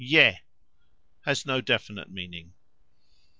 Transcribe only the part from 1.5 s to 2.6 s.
definite meaning).